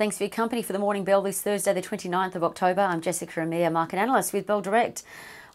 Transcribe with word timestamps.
Thanks 0.00 0.16
for 0.16 0.24
your 0.24 0.30
company 0.30 0.62
for 0.62 0.72
the 0.72 0.78
Morning 0.78 1.04
Bell 1.04 1.20
this 1.20 1.42
Thursday, 1.42 1.74
the 1.74 1.82
29th 1.82 2.34
of 2.34 2.42
October. 2.42 2.80
I'm 2.80 3.02
Jessica 3.02 3.42
Amir, 3.42 3.68
market 3.68 3.98
analyst 3.98 4.32
with 4.32 4.46
Bell 4.46 4.62
Direct. 4.62 5.02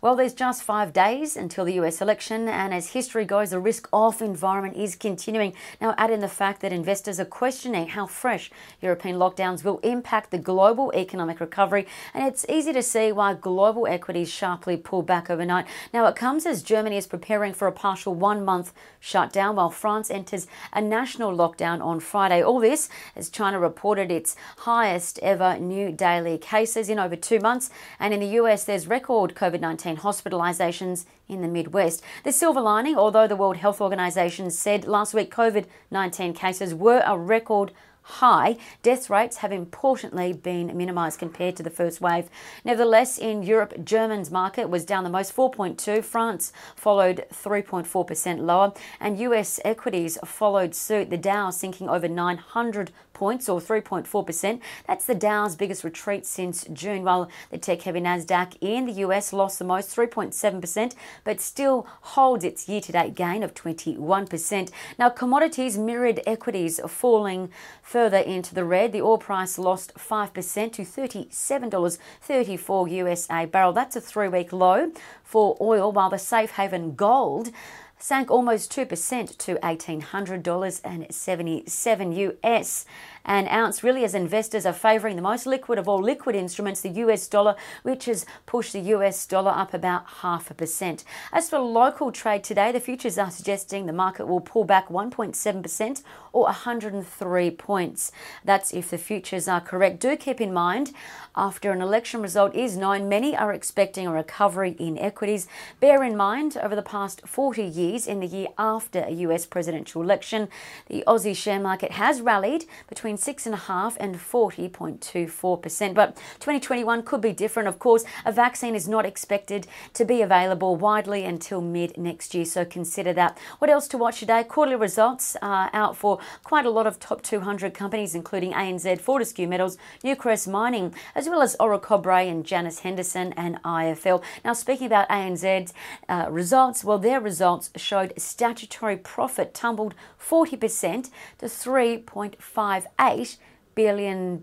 Well, 0.01 0.17
there's 0.17 0.33
just 0.33 0.61
five 0.61 0.91
days 0.91 1.37
until 1.37 1.63
the 1.63 1.73
US 1.75 2.01
election, 2.01 2.49
and 2.49 2.74
as 2.74 2.92
history 2.92 3.24
goes, 3.24 3.51
the 3.51 3.59
risk 3.59 3.87
off 3.93 4.21
environment 4.21 4.75
is 4.75 4.93
continuing. 4.95 5.53
Now, 5.79 5.95
add 5.97 6.11
in 6.11 6.19
the 6.19 6.27
fact 6.27 6.61
that 6.61 6.74
investors 6.74 7.17
are 7.19 7.25
questioning 7.25 7.87
how 7.87 8.05
fresh 8.05 8.52
European 8.81 9.16
lockdowns 9.16 9.63
will 9.63 9.79
impact 9.79 10.31
the 10.31 10.38
global 10.38 10.91
economic 10.93 11.39
recovery, 11.39 11.88
and 12.13 12.27
it's 12.27 12.45
easy 12.49 12.73
to 12.73 12.84
see 12.84 13.13
why 13.13 13.35
global 13.35 13.88
equities 13.88 14.29
sharply 14.29 14.75
pull 14.75 15.02
back 15.02 15.29
overnight. 15.29 15.66
Now, 15.93 16.05
it 16.07 16.16
comes 16.17 16.45
as 16.45 16.62
Germany 16.62 16.98
is 16.98 17.07
preparing 17.07 17.53
for 17.53 17.67
a 17.67 17.71
partial 17.71 18.13
one 18.13 18.43
month 18.43 18.73
shutdown, 18.99 19.55
while 19.55 19.70
France 19.70 20.12
enters 20.12 20.45
a 20.73 20.81
national 20.81 21.35
lockdown 21.35 21.81
on 21.81 22.02
Friday. 22.02 22.43
All 22.43 22.59
this 22.59 22.89
as 23.16 23.30
China 23.30 23.59
reported 23.59 24.12
its 24.12 24.35
highest 24.57 25.20
ever 25.20 25.57
new 25.57 25.91
daily 25.91 26.38
cases 26.38 26.89
in 26.89 26.99
over 26.99 27.16
two 27.16 27.39
months, 27.39 27.70
and 27.98 28.13
in 28.13 28.20
the 28.20 28.35
US, 28.41 28.66
there's 28.66 28.88
record 28.88 29.35
COVID 29.35 29.62
19 29.62 29.84
hospitalisations 29.94 31.05
in 31.27 31.41
the 31.41 31.48
Midwest. 31.48 32.03
The 32.23 32.31
silver 32.31 32.62
lining, 32.62 32.98
although 32.98 33.27
the 33.27 33.35
World 33.35 33.57
Health 33.57 33.80
Organization 33.80 34.49
said 34.49 34.85
last 34.85 35.13
week 35.13 35.34
COVID 35.34 35.66
19 35.91 36.34
cases 36.34 36.73
were 36.73 37.03
a 37.05 37.17
record 37.17 37.71
high. 38.05 38.55
Death 38.84 39.09
rates 39.09 39.38
have 39.38 39.52
importantly 39.52 40.32
been 40.32 40.76
minimised 40.77 41.20
compared 41.20 41.55
to 41.55 41.64
the 41.64 41.70
first 41.70 42.02
wave. 42.02 42.30
Nevertheless, 42.64 43.18
in 43.18 43.41
Europe, 43.44 43.73
Germany's 43.84 44.31
market 44.31 44.70
was 44.70 44.86
down 44.86 45.04
the 45.04 45.09
most 45.09 45.36
4.2. 45.36 46.04
France 46.04 46.54
followed 46.76 47.26
3.4% 47.34 48.40
lower, 48.41 48.73
and 49.00 49.20
US 49.20 49.59
equities 49.66 50.18
followed 50.23 50.76
suit. 50.76 51.09
The 51.09 51.18
Dow 51.18 51.50
sinking 51.50 51.90
over 51.90 52.08
900 52.08 52.91
points 53.16 53.50
or 53.50 53.59
3.4%. 53.59 54.59
That's 54.88 55.06
the 55.06 55.16
Dow's 55.16 55.56
biggest 55.56 55.84
retreat 55.84 56.28
since 56.28 56.66
June, 56.72 57.03
while 57.03 57.30
the 57.50 57.58
tech 57.58 57.81
heavy 57.81 58.02
NASDAQ 58.02 58.58
in 58.62 58.86
the 58.86 58.92
US 59.06 59.34
lost 59.34 59.58
the 59.58 59.66
most, 59.66 59.95
3.7%, 59.95 60.94
but 61.23 61.42
still 61.42 61.88
holds 62.02 62.44
its 62.44 62.69
year 62.69 62.81
to 62.81 62.92
date 62.92 63.16
gain 63.16 63.42
of 63.42 63.56
21%. 63.56 64.69
Now, 65.00 65.09
commodities 65.09 65.78
mirrored 65.78 66.22
equities 66.28 66.80
falling 66.88 67.50
further 67.95 68.17
into 68.17 68.53
the 68.53 68.65
red. 68.65 68.91
The 68.91 69.01
oil 69.01 69.17
price 69.17 69.57
lost 69.57 69.95
5% 69.95 70.73
to 70.73 70.81
$37.34 70.81 72.91
USA 72.91 73.45
barrel. 73.45 73.71
That's 73.71 73.95
a 73.95 74.01
three 74.01 74.27
week 74.27 74.51
low 74.51 74.91
for 75.23 75.55
oil, 75.61 75.93
while 75.93 76.09
the 76.09 76.17
safe 76.17 76.51
haven 76.51 76.95
gold 76.95 77.51
sank 77.97 78.29
almost 78.29 78.69
2% 78.73 79.38
to 79.38 79.55
$1,800.77 79.55 82.33
US 82.43 82.85
an 83.26 83.48
ounce, 83.48 83.84
really, 83.84 84.04
as 84.04 84.14
investors 84.14 84.66
are 84.66 84.73
favouring 84.73 85.16
the 85.16 85.22
most 85.22 85.45
liquid 85.45 85.80
of 85.80 85.88
all 85.88 86.02
liquid 86.02 86.36
instruments, 86.36 86.81
the 86.81 86.90
US 86.90 87.28
dollar, 87.28 87.56
which 87.84 88.06
has 88.06 88.26
pushed 88.45 88.73
the 88.73 88.80
US 88.80 89.26
dollar 89.26 89.52
up 89.52 89.73
about 89.73 90.06
half 90.22 90.52
a 90.52 90.54
percent. 90.54 91.04
As 91.34 91.50
for 91.50 91.59
local 91.59 92.12
trade 92.12 92.44
today, 92.44 92.72
the 92.72 92.80
futures 92.80 93.18
are 93.18 93.31
suggesting 93.31 93.86
the 93.86 93.94
market 93.94 94.28
will 94.28 94.42
pull 94.42 94.64
back 94.64 94.90
1.7% 94.90 96.03
or 96.31 96.44
103 96.44 97.52
points. 97.52 98.12
That's 98.44 98.73
if 98.73 98.90
the 98.90 98.98
futures 98.98 99.48
are 99.48 99.62
correct. 99.62 100.00
Do 100.00 100.16
keep 100.16 100.40
in 100.40 100.53
mind, 100.53 100.92
after 101.36 101.72
an 101.72 101.81
election 101.81 102.22
result 102.22 102.53
is 102.56 102.78
known, 102.78 103.09
many 103.09 103.36
are 103.36 103.53
expecting 103.53 104.08
a 104.08 104.12
recovery 104.12 104.76
in 104.78 104.98
equities. 104.98 105.48
Bear 105.80 106.03
in 106.03 106.16
mind, 106.16 106.58
over 106.62 106.76
the 106.76 106.81
past 106.81 107.28
40 107.28 107.64
years, 107.64 108.06
in 108.06 108.20
the 108.20 108.28
year 108.28 108.48
after 108.58 109.00
a 109.00 109.12
US 109.12 109.46
presidential 109.46 110.02
election, 110.02 110.48
the 110.88 111.03
Aussie 111.08 111.36
share 111.36 111.59
market 111.59 111.94
has 111.94 112.22
rallied 112.22 112.66
between 112.88 113.14
between 113.16 113.35
6.5 113.35 113.97
and 113.99 114.16
40.24%. 114.16 115.94
But 115.94 116.16
2021 116.39 117.03
could 117.03 117.22
be 117.22 117.31
different. 117.31 117.67
Of 117.67 117.80
course, 117.80 118.03
a 118.25 118.31
vaccine 118.31 118.75
is 118.75 118.88
not 118.88 119.05
expected 119.05 119.67
to 119.94 120.05
be 120.05 120.22
available 120.22 120.75
widely 120.75 121.23
until 121.25 121.61
mid 121.61 121.97
next 121.97 122.34
year, 122.34 122.45
so 122.45 122.66
consider 122.66 123.13
that. 123.13 123.38
What 123.59 123.69
else 123.69 123.88
to 123.90 123.97
watch 123.97 124.19
today? 124.19 124.44
Quarterly 124.44 124.78
results 124.78 125.35
are 125.41 125.69
out 125.73 125.95
for 125.95 126.19
quite 126.44 126.66
a 126.66 126.69
lot 126.69 126.88
of 126.88 127.00
top 127.00 127.22
200 127.22 127.73
companies, 127.73 128.16
including 128.16 128.53
ANZ, 128.53 129.00
Fortescue 129.01 129.47
Metals, 129.47 129.78
Newcrest 130.03 130.47
Mining, 130.47 130.94
as 131.13 131.29
well 131.29 131.41
as 131.41 131.56
Orocobre 131.59 132.29
and 132.29 132.45
Janus 132.45 132.79
Henderson 132.79 133.34
and 133.34 133.61
IFL. 133.63 134.23
Now, 134.44 134.53
speaking 134.53 134.88
about 134.88 135.09
ANZ's 135.09 135.73
uh, 136.09 136.28
results, 136.29 136.84
well, 136.84 136.97
their 136.97 137.19
results 137.19 137.69
showed 137.75 138.13
statutory 138.17 138.97
profit 138.97 139.53
tumbled 139.53 139.95
40% 140.19 141.09
to 141.40 141.45
3.58 141.45 143.04
$8 143.05 143.38
billion 143.75 144.41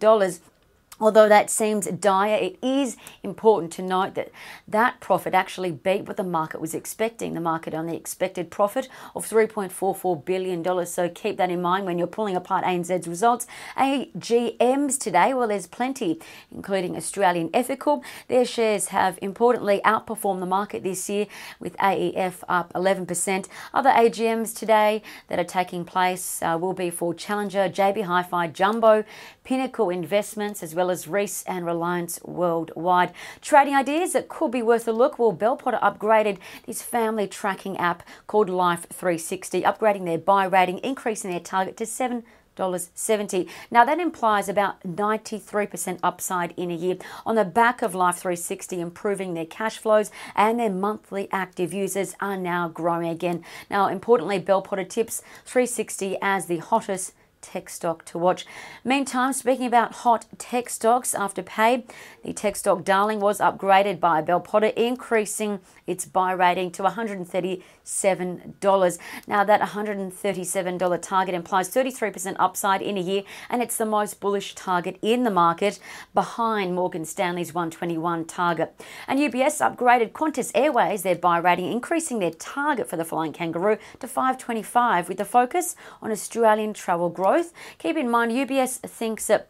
Although 1.02 1.28
that 1.30 1.50
seems 1.50 1.86
dire, 1.88 2.36
it 2.36 2.56
is 2.62 2.96
important 3.24 3.72
to 3.72 3.82
note 3.82 4.14
that 4.14 4.30
that 4.68 5.00
profit 5.00 5.34
actually 5.34 5.72
beat 5.72 6.06
what 6.06 6.16
the 6.16 6.22
market 6.22 6.60
was 6.60 6.76
expecting. 6.76 7.34
The 7.34 7.40
market 7.40 7.74
only 7.74 7.96
expected 7.96 8.52
profit 8.52 8.88
of 9.16 9.28
$3.44 9.28 10.24
billion. 10.24 10.86
So 10.86 11.08
keep 11.08 11.38
that 11.38 11.50
in 11.50 11.60
mind 11.60 11.86
when 11.86 11.98
you're 11.98 12.06
pulling 12.06 12.36
apart 12.36 12.64
ANZ's 12.64 13.08
results. 13.08 13.48
AGMs 13.76 14.96
today, 14.96 15.34
well, 15.34 15.48
there's 15.48 15.66
plenty, 15.66 16.20
including 16.52 16.96
Australian 16.96 17.50
Ethical. 17.52 18.04
Their 18.28 18.44
shares 18.44 18.88
have 18.88 19.18
importantly 19.20 19.80
outperformed 19.84 20.38
the 20.38 20.46
market 20.46 20.84
this 20.84 21.10
year, 21.10 21.26
with 21.58 21.76
AEF 21.78 22.44
up 22.48 22.72
11%. 22.74 23.48
Other 23.74 23.90
AGMs 23.90 24.56
today 24.56 25.02
that 25.26 25.40
are 25.40 25.44
taking 25.44 25.84
place 25.84 26.40
uh, 26.42 26.56
will 26.60 26.74
be 26.74 26.90
for 26.90 27.12
Challenger, 27.12 27.68
JB 27.68 28.04
Hi 28.04 28.22
Fi, 28.22 28.46
Jumbo, 28.46 29.02
Pinnacle 29.42 29.90
Investments, 29.90 30.62
as 30.62 30.76
well 30.76 30.91
as 30.91 30.91
Reece 31.08 31.42
and 31.44 31.64
Reliance 31.66 32.20
Worldwide. 32.22 33.12
Trading 33.40 33.74
ideas 33.74 34.12
that 34.12 34.28
could 34.28 34.50
be 34.50 34.62
worth 34.62 34.86
a 34.86 34.92
look. 34.92 35.18
Well, 35.18 35.32
Bell 35.32 35.56
Potter 35.56 35.78
upgraded 35.82 36.38
this 36.66 36.82
family 36.82 37.26
tracking 37.26 37.76
app 37.78 38.02
called 38.26 38.48
Life 38.48 38.86
360, 38.90 39.62
upgrading 39.62 40.04
their 40.04 40.18
buy 40.18 40.44
rating, 40.44 40.78
increasing 40.78 41.30
their 41.30 41.40
target 41.40 41.76
to 41.78 41.86
7 41.86 42.22
$70. 42.56 43.48
Now 43.70 43.84
that 43.84 43.98
implies 43.98 44.48
about 44.48 44.82
93% 44.82 45.98
upside 46.02 46.52
in 46.56 46.70
a 46.70 46.74
year 46.74 46.96
on 47.24 47.34
the 47.34 47.44
back 47.44 47.82
of 47.82 47.94
Life 47.94 48.16
360 48.16 48.80
improving 48.80 49.34
their 49.34 49.46
cash 49.46 49.78
flows 49.78 50.10
and 50.36 50.60
their 50.60 50.70
monthly 50.70 51.28
active 51.32 51.72
users 51.72 52.14
are 52.20 52.36
now 52.36 52.68
growing 52.68 53.08
again. 53.08 53.42
Now 53.70 53.88
importantly 53.88 54.38
Bell 54.38 54.62
Potter 54.62 54.84
tips 54.84 55.22
360 55.46 56.18
as 56.20 56.46
the 56.46 56.58
hottest 56.58 57.12
tech 57.42 57.68
stock 57.68 58.04
to 58.06 58.16
watch. 58.16 58.46
Meantime, 58.84 59.32
speaking 59.32 59.66
about 59.66 59.96
hot 59.96 60.26
tech 60.38 60.70
stocks, 60.70 61.14
Afterpay, 61.14 61.84
the 62.24 62.32
tech 62.32 62.56
stock 62.56 62.84
darling 62.84 63.20
was 63.20 63.40
upgraded 63.40 64.00
by 64.00 64.22
Bell 64.22 64.40
Potter, 64.40 64.68
increasing 64.68 65.60
its 65.86 66.06
buy 66.06 66.32
rating 66.32 66.70
to 66.70 66.82
$137. 66.84 68.98
Now, 69.26 69.44
that 69.44 69.60
$137 69.60 71.02
target 71.02 71.34
implies 71.34 71.68
33% 71.68 72.36
upside 72.38 72.80
in 72.80 72.96
a 72.96 73.00
year, 73.00 73.24
and 73.50 73.60
it's 73.60 73.76
the 73.76 73.84
most 73.84 74.20
bullish 74.20 74.54
target 74.54 74.96
in 75.02 75.24
the 75.24 75.30
market 75.30 75.80
behind 76.14 76.74
Morgan 76.74 77.04
Stanley's 77.04 77.52
121 77.52 78.24
target. 78.26 78.80
And 79.08 79.18
UBS 79.18 79.60
upgraded 79.60 80.12
Qantas 80.12 80.52
Airways, 80.54 81.02
their 81.02 81.16
buy 81.16 81.38
rating, 81.38 81.72
increasing 81.72 82.20
their 82.20 82.30
target 82.30 82.88
for 82.88 82.96
the 82.96 83.04
Flying 83.04 83.32
Kangaroo 83.32 83.78
to 83.98 84.06
525 84.06 85.08
with 85.08 85.18
a 85.18 85.24
focus 85.24 85.74
on 86.00 86.12
Australian 86.12 86.72
travel 86.72 87.10
growth 87.10 87.31
Keep 87.78 87.96
in 87.96 88.10
mind, 88.10 88.32
UBS 88.32 88.78
thinks 88.80 89.26
that 89.26 89.48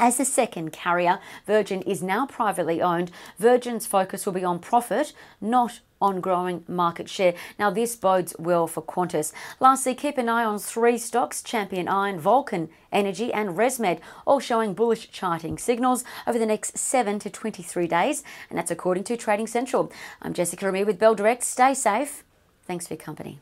as 0.00 0.16
the 0.16 0.24
second 0.24 0.72
carrier, 0.72 1.18
Virgin 1.46 1.82
is 1.82 2.02
now 2.02 2.26
privately 2.26 2.80
owned. 2.80 3.10
Virgin's 3.38 3.86
focus 3.86 4.24
will 4.24 4.32
be 4.32 4.44
on 4.44 4.58
profit, 4.58 5.12
not 5.40 5.80
on 6.00 6.22
growing 6.22 6.64
market 6.66 7.08
share. 7.08 7.34
Now, 7.58 7.70
this 7.70 7.96
bodes 7.96 8.34
well 8.38 8.66
for 8.66 8.82
Qantas. 8.82 9.32
Lastly, 9.60 9.94
keep 9.94 10.16
an 10.16 10.30
eye 10.30 10.44
on 10.44 10.58
three 10.58 10.96
stocks 10.96 11.42
Champion 11.42 11.86
Iron, 11.86 12.18
Vulcan 12.18 12.70
Energy, 12.90 13.30
and 13.30 13.50
ResMed, 13.50 14.00
all 14.26 14.40
showing 14.40 14.72
bullish 14.72 15.10
charting 15.10 15.58
signals 15.58 16.02
over 16.26 16.38
the 16.38 16.46
next 16.46 16.78
7 16.78 17.18
to 17.18 17.28
23 17.28 17.86
days, 17.86 18.24
and 18.48 18.58
that's 18.58 18.70
according 18.70 19.04
to 19.04 19.16
Trading 19.18 19.46
Central. 19.46 19.92
I'm 20.22 20.32
Jessica 20.32 20.66
Amir 20.66 20.86
with 20.86 20.98
Bell 20.98 21.14
Direct. 21.14 21.42
Stay 21.42 21.74
safe. 21.74 22.24
Thanks 22.64 22.86
for 22.86 22.94
your 22.94 23.02
company. 23.02 23.40